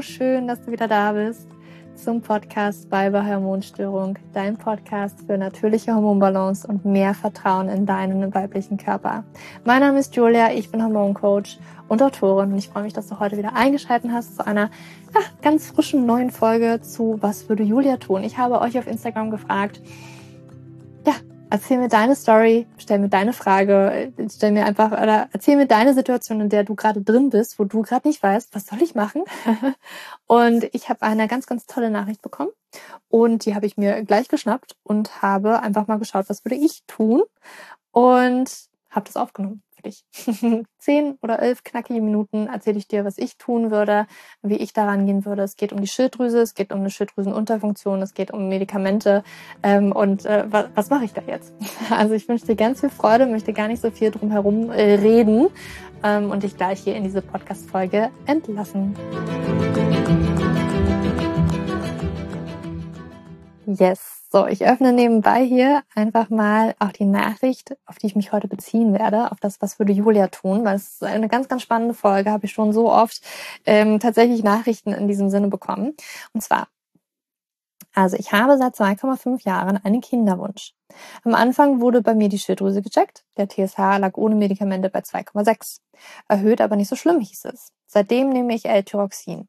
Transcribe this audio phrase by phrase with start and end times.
[0.00, 1.48] schön, dass du wieder da bist
[1.94, 8.76] zum Podcast Weiber Hormonstörung, dein Podcast für natürliche Hormonbalance und mehr Vertrauen in deinen weiblichen
[8.76, 9.24] Körper.
[9.64, 11.58] Mein Name ist Julia, ich bin Hormoncoach
[11.88, 14.70] und Autorin und ich freue mich, dass du heute wieder eingeschaltet hast zu einer
[15.14, 18.22] ja, ganz frischen neuen Folge zu Was würde Julia tun?
[18.22, 19.80] Ich habe euch auf Instagram gefragt,
[21.50, 25.94] erzähl mir deine Story, stell mir deine Frage, stell mir einfach oder erzähl mir deine
[25.94, 28.94] Situation, in der du gerade drin bist, wo du gerade nicht weißt, was soll ich
[28.94, 29.24] machen?
[30.26, 32.50] und ich habe eine ganz, ganz tolle Nachricht bekommen
[33.08, 36.82] und die habe ich mir gleich geschnappt und habe einfach mal geschaut, was würde ich
[36.86, 37.22] tun
[37.92, 38.50] und
[38.90, 40.04] habe das aufgenommen für dich.
[40.78, 44.06] Zehn oder elf knackige Minuten erzähle ich dir, was ich tun würde,
[44.42, 45.42] wie ich daran gehen würde.
[45.42, 49.22] Es geht um die Schilddrüse, es geht um eine Schilddrüsenunterfunktion, es geht um Medikamente
[49.62, 51.52] ähm, und äh, was, was mache ich da jetzt?
[51.90, 54.94] Also ich wünsche dir ganz viel Freude, möchte gar nicht so viel drum herum äh,
[54.94, 55.48] reden
[56.02, 58.94] ähm, und dich gleich hier in diese Podcast-Folge entlassen.
[63.68, 64.22] Yes.
[64.30, 68.48] So, ich öffne nebenbei hier einfach mal auch die Nachricht, auf die ich mich heute
[68.48, 71.92] beziehen werde, auf das, was würde Julia tun, weil es ist eine ganz, ganz spannende
[71.92, 73.20] Folge, habe ich schon so oft
[73.66, 75.94] ähm, tatsächlich Nachrichten in diesem Sinne bekommen.
[76.32, 76.68] Und zwar,
[77.94, 80.72] also ich habe seit 2,5 Jahren einen Kinderwunsch.
[81.24, 83.24] Am Anfang wurde bei mir die Schilddrüse gecheckt.
[83.36, 85.80] Der TSH lag ohne Medikamente bei 2,6.
[86.28, 87.68] Erhöht, aber nicht so schlimm hieß es.
[87.86, 89.46] Seitdem nehme ich L-Tyroxin.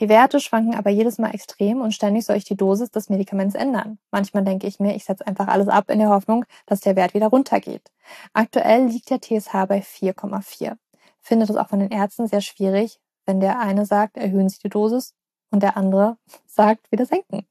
[0.00, 3.54] Die Werte schwanken aber jedes Mal extrem und ständig soll ich die Dosis des Medikaments
[3.54, 3.98] ändern.
[4.10, 7.14] Manchmal denke ich mir, ich setze einfach alles ab in der Hoffnung, dass der Wert
[7.14, 7.90] wieder runtergeht.
[8.32, 10.76] Aktuell liegt der TSH bei 4,4.
[11.20, 14.70] Finde das auch von den Ärzten sehr schwierig, wenn der eine sagt, erhöhen Sie die
[14.70, 15.14] Dosis
[15.50, 17.46] und der andere sagt, wieder senken.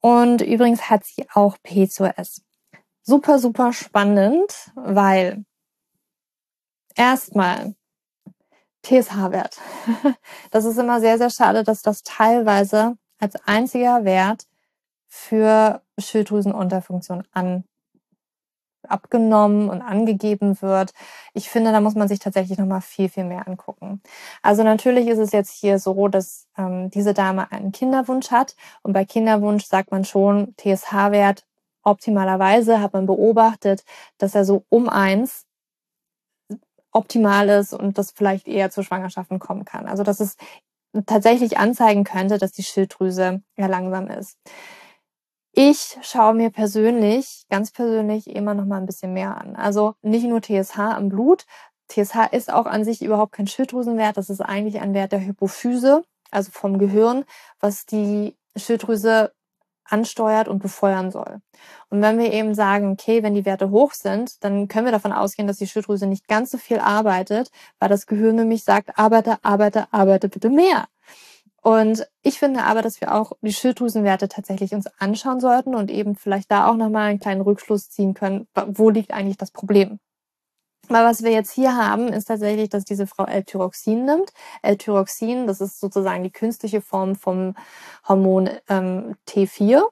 [0.00, 2.42] Und übrigens hat sie auch P2S.
[3.02, 5.44] Super, super spannend, weil
[6.94, 7.74] erstmal
[8.88, 9.58] TSH-Wert.
[10.50, 14.46] Das ist immer sehr, sehr schade, dass das teilweise als einziger Wert
[15.08, 17.64] für Schilddrüsenunterfunktion an
[18.86, 20.92] abgenommen und angegeben wird.
[21.34, 24.00] Ich finde, da muss man sich tatsächlich noch mal viel, viel mehr angucken.
[24.40, 28.94] Also natürlich ist es jetzt hier so, dass ähm, diese Dame einen Kinderwunsch hat und
[28.94, 31.44] bei Kinderwunsch sagt man schon TSH-Wert
[31.82, 33.84] optimalerweise hat man beobachtet,
[34.18, 35.46] dass er so um eins
[36.98, 39.86] optimal ist und das vielleicht eher zu Schwangerschaften kommen kann.
[39.86, 40.36] Also dass es
[41.06, 44.36] tatsächlich anzeigen könnte, dass die Schilddrüse eher langsam ist.
[45.52, 49.56] Ich schaue mir persönlich, ganz persönlich, immer noch mal ein bisschen mehr an.
[49.56, 51.46] Also nicht nur TSH am Blut.
[51.88, 54.16] TSH ist auch an sich überhaupt kein Schilddrüsenwert.
[54.16, 57.24] Das ist eigentlich ein Wert der Hypophyse, also vom Gehirn,
[57.60, 59.32] was die Schilddrüse
[59.88, 61.40] ansteuert und befeuern soll.
[61.90, 65.12] Und wenn wir eben sagen, okay, wenn die Werte hoch sind, dann können wir davon
[65.12, 69.38] ausgehen, dass die Schilddrüse nicht ganz so viel arbeitet, weil das Gehirn nämlich sagt, arbeite,
[69.42, 70.86] arbeite, arbeite bitte mehr.
[71.62, 76.14] Und ich finde aber, dass wir auch die Schilddrüsenwerte tatsächlich uns anschauen sollten und eben
[76.14, 79.98] vielleicht da auch nochmal einen kleinen Rückschluss ziehen können, wo liegt eigentlich das Problem.
[80.88, 84.32] Aber was wir jetzt hier haben, ist tatsächlich, dass diese Frau L-Tyroxin nimmt.
[84.62, 87.54] L-Tyroxin, das ist sozusagen die künstliche Form vom
[88.08, 89.82] Hormon ähm, T4.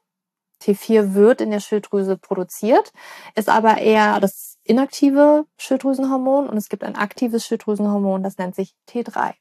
[0.63, 2.93] T4 wird in der Schilddrüse produziert,
[3.35, 8.75] ist aber eher das inaktive Schilddrüsenhormon und es gibt ein aktives Schilddrüsenhormon, das nennt sich
[8.89, 9.35] T3.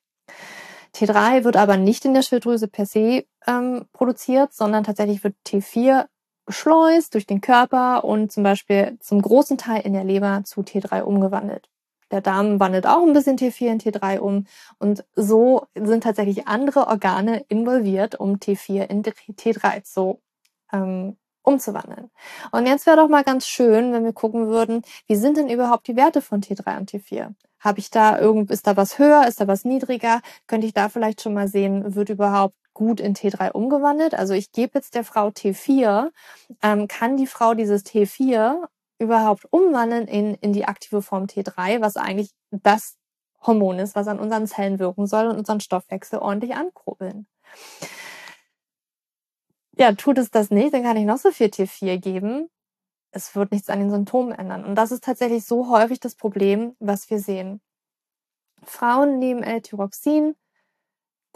[0.93, 6.05] T3 wird aber nicht in der Schilddrüse per se ähm, produziert, sondern tatsächlich wird T4
[6.45, 11.01] geschleust durch den Körper und zum Beispiel zum großen Teil in der Leber zu T3
[11.01, 11.69] umgewandelt.
[12.11, 14.45] Der Darm wandelt auch ein bisschen T4 in T3 um
[14.77, 20.21] und so sind tatsächlich andere Organe involviert, um T4 in T3 zu
[20.71, 22.11] ähm, umzuwandeln.
[22.51, 25.87] Und jetzt wäre doch mal ganz schön, wenn wir gucken würden, wie sind denn überhaupt
[25.87, 27.33] die Werte von T3 und T4?
[27.59, 30.21] Habe ich da irgend, ist da was höher, ist da was niedriger?
[30.47, 34.13] Könnte ich da vielleicht schon mal sehen, wird überhaupt gut in T3 umgewandelt.
[34.13, 36.11] Also ich gebe jetzt der Frau T4.
[36.61, 38.67] Ähm, kann die Frau dieses T4
[38.99, 42.97] überhaupt umwandeln in, in die aktive Form T3, was eigentlich das
[43.41, 47.27] Hormon ist, was an unseren Zellen wirken soll und unseren Stoffwechsel ordentlich ankurbeln.
[49.77, 52.49] Ja, tut es das nicht, dann kann ich noch so viel T4 geben.
[53.11, 54.65] Es wird nichts an den Symptomen ändern.
[54.65, 57.61] Und das ist tatsächlich so häufig das Problem, was wir sehen.
[58.63, 60.35] Frauen nehmen L-Tyroxin,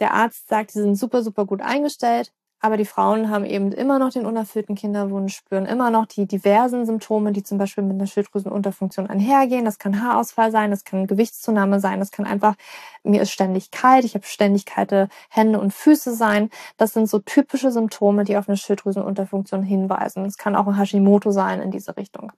[0.00, 2.32] der Arzt sagt, sie sind super, super gut eingestellt,
[2.62, 6.84] aber die Frauen haben eben immer noch den unerfüllten Kinderwunsch, spüren immer noch die diversen
[6.84, 9.64] Symptome, die zum Beispiel mit einer Schilddrüsenunterfunktion einhergehen.
[9.64, 12.56] Das kann Haarausfall sein, das kann Gewichtszunahme sein, das kann einfach,
[13.02, 16.50] mir ist ständig kalt, ich habe ständig kalte Hände und Füße sein.
[16.76, 20.26] Das sind so typische Symptome, die auf eine Schilddrüsenunterfunktion hinweisen.
[20.26, 22.30] Es kann auch ein Hashimoto sein in diese Richtung.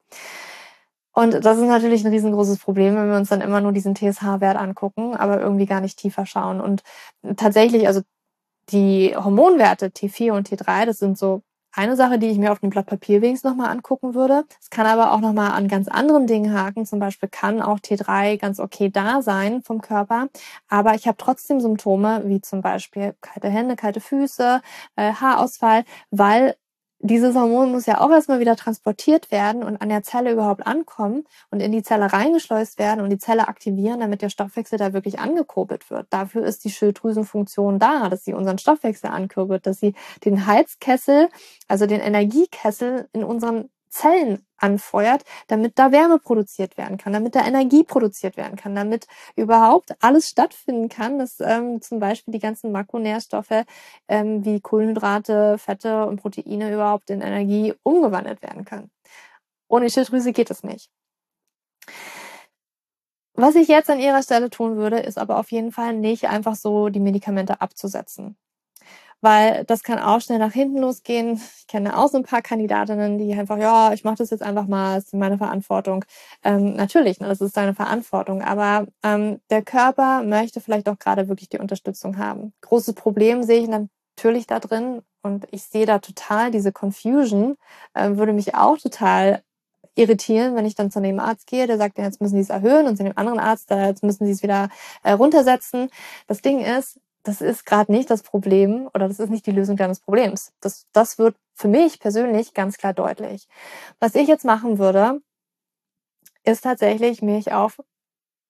[1.13, 4.57] Und das ist natürlich ein riesengroßes Problem, wenn wir uns dann immer nur diesen TSH-Wert
[4.57, 6.61] angucken, aber irgendwie gar nicht tiefer schauen.
[6.61, 6.83] Und
[7.37, 8.01] tatsächlich, also
[8.71, 11.43] die Hormonwerte T4 und T3, das sind so
[11.75, 14.45] eine Sache, die ich mir auf dem Blatt Papier wenigstens nochmal angucken würde.
[14.61, 16.85] Es kann aber auch nochmal an ganz anderen Dingen haken.
[16.85, 20.29] Zum Beispiel kann auch T3 ganz okay da sein vom Körper.
[20.69, 24.61] Aber ich habe trotzdem Symptome, wie zum Beispiel kalte Hände, kalte Füße,
[24.97, 26.57] äh, Haarausfall, weil
[27.05, 31.25] dieses Hormon muss ja auch erstmal wieder transportiert werden und an der Zelle überhaupt ankommen
[31.51, 35.19] und in die Zelle reingeschleust werden und die Zelle aktivieren, damit der Stoffwechsel da wirklich
[35.19, 36.07] angekurbelt wird.
[36.11, 39.95] Dafür ist die Schilddrüsenfunktion da, dass sie unseren Stoffwechsel ankurbelt, dass sie
[40.25, 41.29] den Heizkessel,
[41.67, 47.47] also den Energiekessel in unseren Zellen anfeuert, damit da Wärme produziert werden kann, damit da
[47.47, 49.07] Energie produziert werden kann, damit
[49.37, 53.65] überhaupt alles stattfinden kann, dass ähm, zum Beispiel die ganzen Makronährstoffe
[54.09, 58.91] ähm, wie Kohlenhydrate, Fette und Proteine überhaupt in Energie umgewandelt werden können.
[59.69, 60.91] Ohne Schilddrüse geht es nicht.
[63.35, 66.55] Was ich jetzt an ihrer Stelle tun würde, ist aber auf jeden Fall nicht einfach
[66.55, 68.37] so die Medikamente abzusetzen
[69.23, 71.41] weil das kann auch schnell nach hinten losgehen.
[71.59, 74.67] Ich kenne auch so ein paar Kandidatinnen, die einfach, ja, ich mache das jetzt einfach
[74.67, 76.05] mal, ist meine Verantwortung.
[76.45, 81.29] Ähm, natürlich, ne, das ist deine Verantwortung, aber ähm, der Körper möchte vielleicht auch gerade
[81.29, 82.53] wirklich die Unterstützung haben.
[82.63, 87.57] Großes Problem sehe ich natürlich da drin und ich sehe da total diese Confusion,
[87.95, 89.43] äh, würde mich auch total
[89.95, 92.87] irritieren, wenn ich dann zu einem Arzt gehe, der sagt, jetzt müssen sie es erhöhen
[92.87, 94.69] und zu dem anderen Arzt, da jetzt müssen sie es wieder
[95.03, 95.91] äh, runtersetzen.
[96.27, 99.77] Das Ding ist, das ist gerade nicht das Problem oder das ist nicht die Lösung
[99.77, 100.53] deines Problems.
[100.61, 103.49] Das, das wird für mich persönlich ganz klar deutlich.
[104.01, 105.21] Was ich jetzt machen würde,
[106.45, 107.81] ist tatsächlich mich auf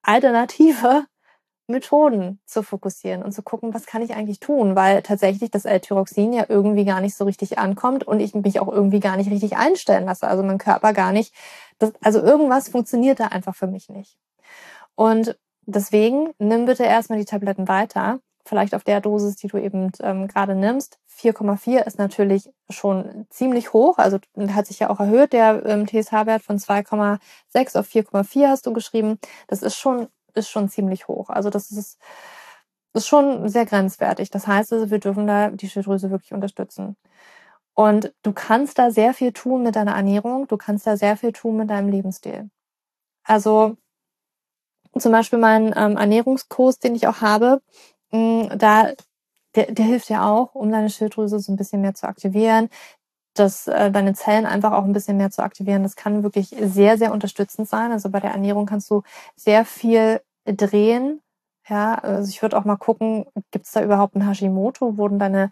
[0.02, 1.04] alternative
[1.68, 6.32] Methoden zu fokussieren und zu gucken, was kann ich eigentlich tun, weil tatsächlich das L-Tyroxin
[6.32, 9.56] ja irgendwie gar nicht so richtig ankommt und ich mich auch irgendwie gar nicht richtig
[9.56, 10.26] einstellen lasse.
[10.26, 11.32] Also mein Körper gar nicht,
[11.78, 14.18] das, also irgendwas funktioniert da einfach für mich nicht.
[14.96, 19.90] Und deswegen nimm bitte erstmal die Tabletten weiter vielleicht auf der Dosis, die du eben
[20.00, 20.98] ähm, gerade nimmst.
[21.18, 24.18] 4,4 ist natürlich schon ziemlich hoch, also
[24.48, 29.18] hat sich ja auch erhöht, der ähm, TSH-Wert von 2,6 auf 4,4 hast du geschrieben.
[29.46, 31.28] Das ist schon, ist schon ziemlich hoch.
[31.30, 31.98] Also das ist,
[32.94, 34.30] ist schon sehr grenzwertig.
[34.30, 36.96] Das heißt also, wir dürfen da die Schilddrüse wirklich unterstützen.
[37.74, 41.32] Und du kannst da sehr viel tun mit deiner Ernährung, du kannst da sehr viel
[41.32, 42.50] tun mit deinem Lebensstil.
[43.24, 43.76] Also
[44.98, 47.62] zum Beispiel mein ähm, Ernährungskurs, den ich auch habe,
[48.12, 48.92] da,
[49.54, 52.68] der, der hilft ja auch, um deine Schilddrüse so ein bisschen mehr zu aktivieren,
[53.34, 55.82] dass äh, deine Zellen einfach auch ein bisschen mehr zu aktivieren.
[55.82, 57.92] Das kann wirklich sehr, sehr unterstützend sein.
[57.92, 59.02] Also bei der Ernährung kannst du
[59.36, 61.20] sehr viel drehen.
[61.68, 64.96] Ja, also ich würde auch mal gucken, gibt es da überhaupt ein Hashimoto?
[64.98, 65.50] Wurden deine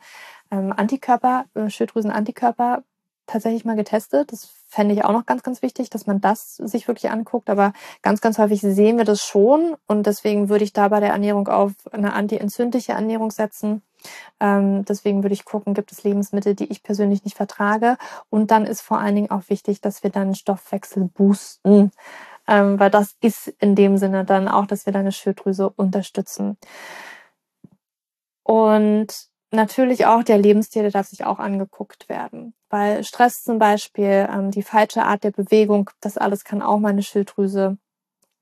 [0.51, 2.83] ähm, Antikörper, äh, Schilddrüsen-Antikörper
[3.31, 4.33] tatsächlich mal getestet.
[4.33, 7.51] Das fände ich auch noch ganz, ganz wichtig, dass man das sich wirklich anguckt.
[7.51, 7.73] Aber
[8.03, 9.77] ganz, ganz häufig sehen wir das schon.
[9.87, 13.83] Und deswegen würde ich da bei der Ernährung auf eine antientzündliche Ernährung setzen.
[14.39, 17.97] Ähm, deswegen würde ich gucken, gibt es Lebensmittel, die ich persönlich nicht vertrage.
[18.31, 21.93] Und dann ist vor allen Dingen auch wichtig, dass wir dann Stoffwechsel boosten.
[22.47, 26.57] Ähm, weil das ist in dem Sinne dann auch, dass wir deine Schilddrüse unterstützen.
[28.43, 32.55] Und natürlich auch der Lebensstil, der darf sich auch angeguckt werden.
[32.69, 37.03] Weil Stress zum Beispiel, ähm, die falsche Art der Bewegung, das alles kann auch meine
[37.03, 37.79] Schilddrüse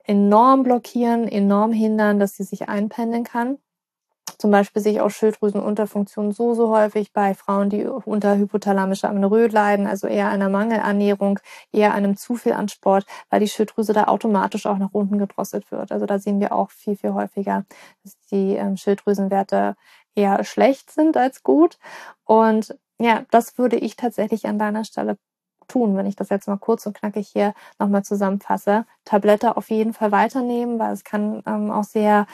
[0.05, 3.59] enorm blockieren, enorm hindern, dass sie sich einpendeln kann.
[4.39, 9.49] Zum Beispiel sehe ich auch Schilddrüsenunterfunktion so, so häufig bei Frauen, die unter hypothalamischer Amenorrhoe
[9.49, 11.41] leiden, also eher einer Mangelernährung,
[11.73, 15.71] eher einem zu viel an Sport, weil die Schilddrüse da automatisch auch nach unten gedrosselt
[15.73, 15.91] wird.
[15.91, 17.65] Also da sehen wir auch viel, viel häufiger,
[18.05, 19.75] dass die ähm, Schilddrüsenwerte
[20.15, 21.79] eher schlecht sind als gut.
[22.25, 25.19] Und ja, das würde ich tatsächlich an deiner Stelle
[25.69, 28.87] tun, wenn ich das jetzt mal kurz und knackig hier nochmal zusammenfasse.
[29.05, 32.27] Tablette auf jeden Fall weiternehmen, weil es kann ähm, auch sehr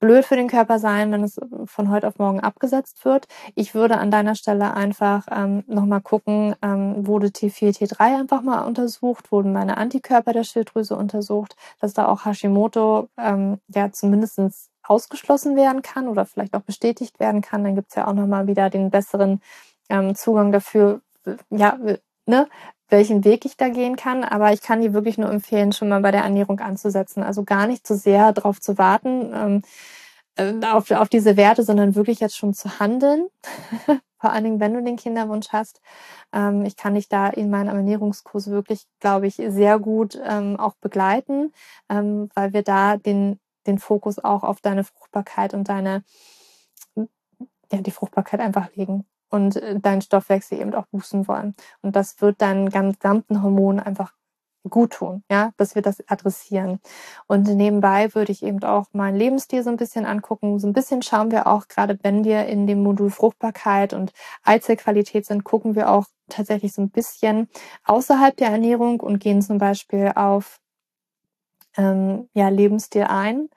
[0.00, 3.26] blöd für den Körper sein, wenn es von heute auf morgen abgesetzt wird.
[3.54, 8.62] Ich würde an deiner Stelle einfach ähm, nochmal gucken, ähm, wurde T4, T3 einfach mal
[8.62, 15.56] untersucht, wurden meine Antikörper der Schilddrüse untersucht, dass da auch Hashimoto ähm, ja zumindestens ausgeschlossen
[15.56, 17.64] werden kann oder vielleicht auch bestätigt werden kann.
[17.64, 19.40] Dann gibt's ja auch nochmal wieder den besseren
[19.88, 21.00] ähm, Zugang dafür,
[21.50, 21.78] ja,
[22.26, 22.48] ne,
[22.88, 24.24] welchen Weg ich da gehen kann.
[24.24, 27.22] Aber ich kann dir wirklich nur empfehlen, schon mal bei der Ernährung anzusetzen.
[27.22, 29.62] Also gar nicht zu sehr darauf zu warten, ähm,
[30.36, 33.28] äh, auf, auf diese Werte, sondern wirklich jetzt schon zu handeln.
[34.20, 35.80] Vor allen Dingen, wenn du den Kinderwunsch hast.
[36.32, 40.74] Ähm, ich kann dich da in meinem Ernährungskurs wirklich, glaube ich, sehr gut ähm, auch
[40.80, 41.52] begleiten,
[41.88, 46.02] ähm, weil wir da den, den Fokus auch auf deine Fruchtbarkeit und deine,
[46.96, 51.54] ja, die Fruchtbarkeit einfach legen und äh, deinen Stoffwechsel eben auch boosten wollen.
[51.82, 54.12] Und das wird deinen gesamten Hormon einfach
[54.68, 56.80] gut tun, ja, dass wir das adressieren.
[57.26, 60.58] Und nebenbei würde ich eben auch meinen Lebensstil so ein bisschen angucken.
[60.58, 65.26] So ein bisschen schauen wir auch, gerade wenn wir in dem Modul Fruchtbarkeit und Eizellqualität
[65.26, 67.48] sind, gucken wir auch tatsächlich so ein bisschen
[67.84, 70.60] außerhalb der Ernährung und gehen zum Beispiel auf
[71.78, 73.48] ähm, ja, Lebensstil ein.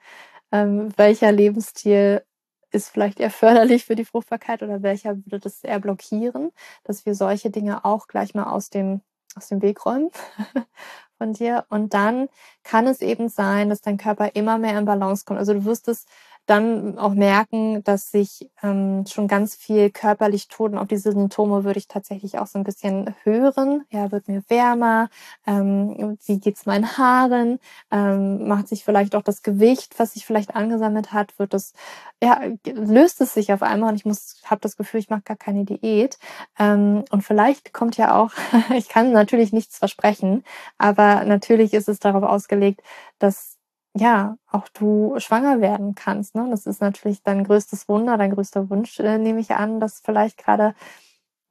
[0.52, 2.24] Ähm, welcher Lebensstil
[2.70, 6.52] ist vielleicht eher förderlich für die Fruchtbarkeit oder welcher würde das eher blockieren,
[6.84, 9.02] dass wir solche Dinge auch gleich mal aus dem
[9.34, 10.10] aus dem Weg räumen
[11.18, 11.64] von dir.
[11.70, 12.28] Und dann
[12.64, 15.38] kann es eben sein, dass dein Körper immer mehr in Balance kommt.
[15.38, 16.06] Also du wirst es
[16.46, 20.72] dann auch merken, dass sich ähm, schon ganz viel körperlich tut.
[20.72, 23.84] Und auch diese Symptome würde ich tatsächlich auch so ein bisschen hören.
[23.90, 25.08] Ja, wird mir wärmer?
[25.46, 27.60] Ähm, wie geht's meinen Haaren?
[27.90, 31.74] Ähm, macht sich vielleicht auch das Gewicht, was sich vielleicht angesammelt hat, wird es,
[32.22, 35.36] ja, löst es sich auf einmal und ich muss, habe das Gefühl, ich mache gar
[35.36, 36.18] keine Diät.
[36.58, 38.32] Ähm, und vielleicht kommt ja auch,
[38.76, 40.44] ich kann natürlich nichts versprechen,
[40.78, 42.82] aber natürlich ist es darauf ausgelegt,
[43.18, 43.58] dass
[43.96, 46.34] ja, auch du schwanger werden kannst.
[46.34, 46.48] Ne?
[46.50, 50.38] Das ist natürlich dein größtes Wunder, dein größter Wunsch, äh, nehme ich an, dass vielleicht
[50.38, 50.74] gerade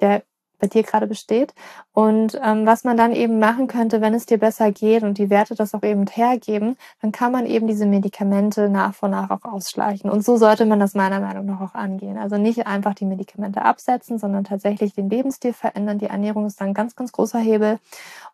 [0.01, 0.23] der
[0.61, 1.53] bei dir gerade besteht.
[1.91, 5.29] Und ähm, was man dann eben machen könnte, wenn es dir besser geht und die
[5.29, 9.43] Werte das auch eben hergeben, dann kann man eben diese Medikamente nach und nach auch
[9.43, 10.09] ausschleichen.
[10.09, 12.17] Und so sollte man das meiner Meinung nach auch angehen.
[12.17, 15.97] Also nicht einfach die Medikamente absetzen, sondern tatsächlich den Lebensstil verändern.
[15.97, 17.79] Die Ernährung ist dann ein ganz, ganz großer Hebel.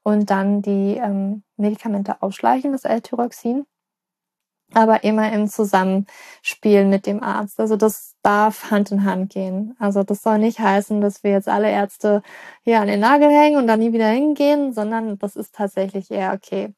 [0.03, 3.65] Und dann die ähm, Medikamente ausschleichen, das L-Tyroxin
[4.73, 7.59] aber immer im Zusammenspiel mit dem Arzt.
[7.59, 9.75] Also das darf Hand in Hand gehen.
[9.79, 12.21] Also das soll nicht heißen, dass wir jetzt alle Ärzte
[12.63, 16.33] hier an den Nagel hängen und dann nie wieder hingehen, sondern das ist tatsächlich eher,
[16.33, 16.73] okay,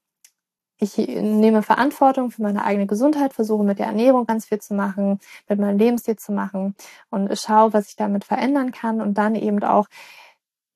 [0.81, 5.19] ich nehme Verantwortung für meine eigene Gesundheit, versuche mit der Ernährung ganz viel zu machen,
[5.50, 6.75] mit meinem Lebensstil zu machen
[7.10, 9.88] und schaue, was ich damit verändern kann und dann eben auch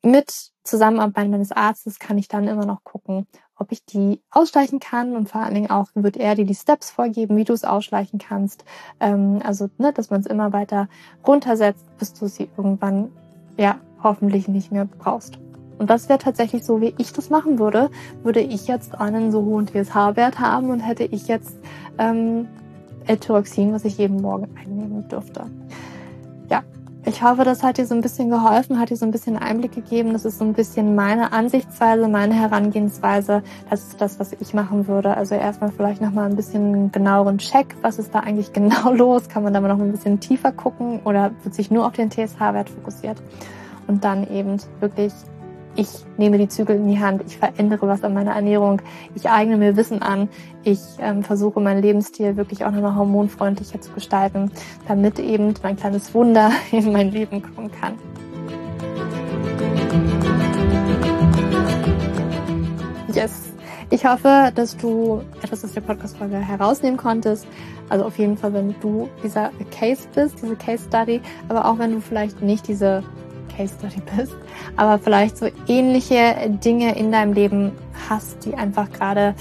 [0.02, 5.16] mit Zusammenarbeit meines Arztes kann ich dann immer noch gucken, ob ich die ausschleichen kann
[5.16, 8.20] und vor allen Dingen auch wird er dir die Steps vorgeben, wie du es ausschleichen
[8.20, 8.66] kannst.
[9.00, 10.88] Ähm, also, ne, dass man es immer weiter
[11.26, 13.12] runtersetzt, bis du sie irgendwann,
[13.58, 15.40] ja, hoffentlich nicht mehr brauchst.
[15.78, 17.90] Und das wäre tatsächlich so, wie ich das machen würde,
[18.24, 21.58] würde ich jetzt einen so hohen TSH-Wert haben und hätte ich jetzt
[21.98, 22.48] ähm,
[23.08, 25.46] L-Tyroxin, was ich jeden Morgen einnehmen dürfte.
[26.50, 26.64] Ja,
[27.06, 29.74] ich hoffe, das hat dir so ein bisschen geholfen, hat dir so ein bisschen Einblick
[29.74, 30.14] gegeben.
[30.14, 33.44] Das ist so ein bisschen meine Ansichtsweise, meine Herangehensweise.
[33.70, 35.18] Das ist das, was ich machen würde.
[35.18, 37.76] Also erstmal vielleicht nochmal ein bisschen genaueren Check.
[37.82, 39.28] Was ist da eigentlich genau los?
[39.28, 42.10] Kann man da mal noch ein bisschen tiefer gucken oder wird sich nur auf den
[42.10, 43.18] TSH-Wert fokussiert?
[43.88, 45.12] Und dann eben wirklich
[45.76, 45.88] ich
[46.18, 48.82] nehme die Zügel in die Hand, ich verändere was an meiner Ernährung,
[49.16, 50.30] ich eigne mir Wissen an,
[50.64, 54.52] ich ähm, versuche meinen Lebensstil wirklich auch nochmal hormonfreundlicher zu gestalten,
[54.88, 57.94] damit eben mein kleines Wunder in mein Leben kommen kann.
[63.14, 63.54] Yes.
[63.90, 67.46] Ich hoffe, dass du etwas aus der Podcast-Folge herausnehmen konntest.
[67.90, 71.92] Also auf jeden Fall, wenn du dieser Case bist, diese Case Study, aber auch wenn
[71.92, 73.04] du vielleicht nicht diese
[73.56, 74.36] Case Study bist,
[74.76, 77.72] aber vielleicht so ähnliche Dinge in deinem Leben
[78.10, 79.36] hast, die einfach gerade,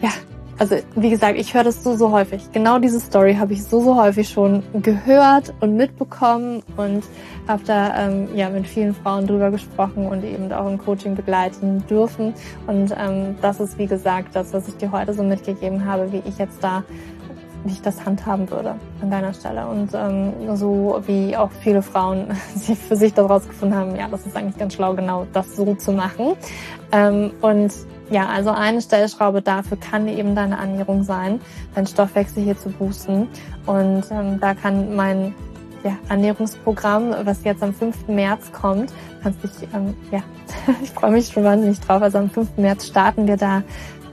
[0.00, 0.10] ja,
[0.58, 2.50] also wie gesagt, ich höre das so, so häufig.
[2.52, 7.04] Genau diese Story habe ich so, so häufig schon gehört und mitbekommen und
[7.46, 11.84] habe da ähm, ja mit vielen Frauen drüber gesprochen und eben auch im Coaching begleiten
[11.88, 12.34] dürfen.
[12.66, 16.22] Und ähm, das ist, wie gesagt, das, was ich dir heute so mitgegeben habe, wie
[16.28, 16.82] ich jetzt da
[17.64, 19.66] wie ich das handhaben würde an deiner Stelle.
[19.66, 24.26] Und ähm, so wie auch viele Frauen sie für sich daraus gefunden haben, ja, das
[24.26, 26.34] ist eigentlich ganz schlau, genau das so zu machen.
[26.92, 27.72] Ähm, und
[28.10, 31.40] ja, also eine Stellschraube dafür kann eben deine Ernährung sein,
[31.74, 33.28] deinen Stoffwechsel hier zu boosten.
[33.66, 35.34] Und ähm, da kann mein
[35.84, 38.08] ja, Ernährungsprogramm, was jetzt am 5.
[38.08, 40.22] März kommt, kannst dich, ähm, ja,
[40.82, 42.02] ich freue mich schon wahnsinnig drauf.
[42.02, 42.56] Also am 5.
[42.56, 43.62] März starten wir da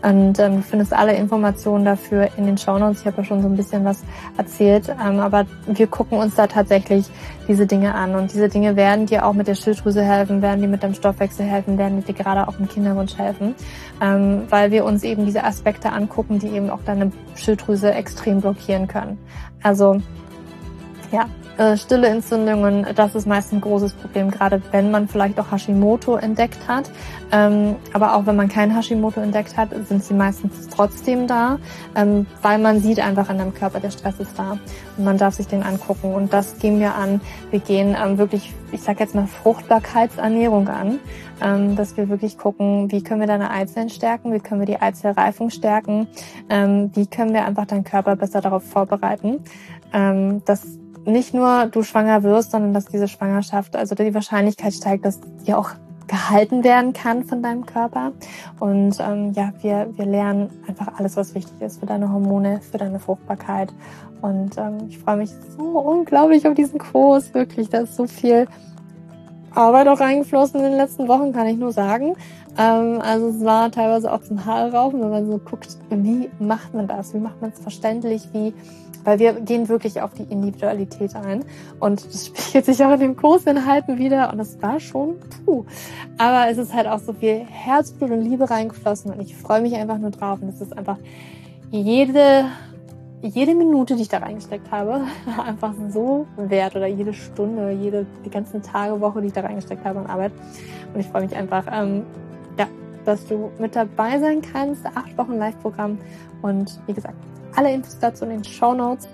[0.05, 3.01] und ähm, du findest alle Informationen dafür in den Shownotes.
[3.01, 4.03] Ich habe ja schon so ein bisschen was
[4.37, 7.07] erzählt, ähm, aber wir gucken uns da tatsächlich
[7.47, 8.13] diese Dinge an.
[8.13, 11.43] Und diese Dinge werden dir auch mit der Schilddrüse helfen, werden dir mit deinem Stoffwechsel
[11.47, 13.55] helfen, werden dir gerade auch im Kinderwunsch helfen,
[13.99, 18.87] ähm, weil wir uns eben diese Aspekte angucken, die eben auch deine Schilddrüse extrem blockieren
[18.87, 19.17] können.
[19.63, 20.01] Also
[21.11, 21.25] ja,
[21.57, 26.17] äh, stille Entzündungen, das ist meist ein großes Problem, gerade wenn man vielleicht auch Hashimoto
[26.17, 26.91] entdeckt hat.
[27.31, 31.57] Ähm, aber auch wenn man kein Hashimoto entdeckt hat, sind sie meistens trotzdem da,
[31.95, 34.57] ähm, weil man sieht einfach in deinem Körper, der Stress ist da
[34.97, 36.13] und man darf sich den angucken.
[36.13, 37.21] Und das gehen wir an.
[37.51, 40.99] Wir gehen ähm, wirklich, ich sage jetzt mal Fruchtbarkeitsernährung an,
[41.41, 44.81] ähm, dass wir wirklich gucken, wie können wir deine Eizellen stärken, wie können wir die
[44.81, 46.07] Eizellreifung stärken,
[46.49, 49.39] ähm, wie können wir einfach deinen Körper besser darauf vorbereiten.
[49.93, 55.05] Ähm, das nicht nur du schwanger wirst, sondern dass diese Schwangerschaft, also die Wahrscheinlichkeit steigt,
[55.05, 55.71] dass die auch
[56.07, 58.11] gehalten werden kann von deinem Körper.
[58.59, 62.77] Und ähm, ja, wir, wir lernen einfach alles, was wichtig ist für deine Hormone, für
[62.77, 63.73] deine Fruchtbarkeit.
[64.21, 67.33] Und ähm, ich freue mich so unglaublich auf diesen Kurs.
[67.33, 68.47] Wirklich, da ist so viel
[69.55, 72.15] Arbeit auch reingeflossen in den letzten Wochen, kann ich nur sagen.
[72.57, 76.73] Ähm, also es war teilweise auch zum Haare raufen, wenn man so guckt, wie macht
[76.73, 77.13] man das?
[77.13, 78.29] Wie macht man es verständlich?
[78.33, 78.53] Wie
[79.05, 81.45] weil wir gehen wirklich auf die Individualität ein
[81.79, 85.63] und das spiegelt sich auch in dem Kursinhalten wieder und das war schon puh.
[86.17, 89.75] Aber es ist halt auch so viel Herzblut und Liebe reingeflossen und ich freue mich
[89.75, 90.97] einfach nur drauf und es ist einfach
[91.71, 92.45] jede
[93.27, 95.01] jede Minute, die ich da reingesteckt habe,
[95.45, 99.83] einfach so wert oder jede Stunde, jede, die ganzen Tage, Woche, die ich da reingesteckt
[99.85, 100.31] habe an Arbeit.
[100.93, 102.03] Und ich freue mich einfach, ähm,
[102.57, 102.67] ja,
[103.05, 104.85] dass du mit dabei sein kannst.
[104.85, 105.97] Acht Wochen Live-Programm.
[106.41, 107.15] Und wie gesagt,
[107.55, 109.07] alle Infos dazu in den Show Notes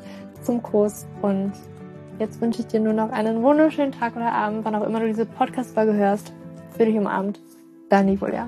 [0.43, 1.07] zum Kurs.
[1.21, 1.53] Und
[2.19, 5.07] jetzt wünsche ich dir nur noch einen wunderschönen Tag oder Abend, wann auch immer du
[5.07, 6.33] diese Podcast-Folge hörst.
[6.77, 7.39] Für dich umarmt.
[7.89, 8.47] Dani Julia.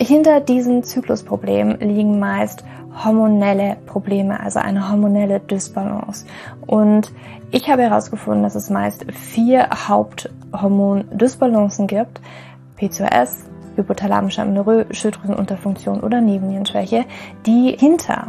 [0.00, 2.64] hinter diesem Zyklusproblem liegen meist
[3.04, 6.24] hormonelle Probleme, also eine hormonelle Dysbalance.
[6.66, 7.12] Und
[7.50, 12.20] ich habe herausgefunden, dass es meist vier Haupthormon-Dysbalancen gibt.
[12.76, 13.44] PCOS,
[13.76, 17.04] hypothalamische Amenorrhoe, Schilddrüsenunterfunktion oder Nebennierenschwäche,
[17.46, 18.28] die hinter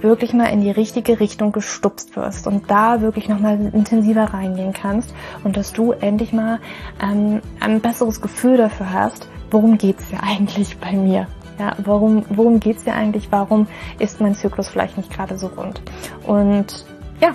[0.00, 5.14] wirklich mal in die richtige Richtung gestupst wirst und da wirklich nochmal intensiver reingehen kannst
[5.44, 6.60] und dass du endlich mal
[7.02, 11.26] ähm, ein besseres Gefühl dafür hast, worum geht's dir eigentlich bei mir?
[11.58, 13.28] Ja, warum, worum geht's dir eigentlich?
[13.30, 13.66] Warum
[13.98, 15.82] ist mein Zyklus vielleicht nicht gerade so rund?
[16.24, 16.84] Und
[17.20, 17.34] ja,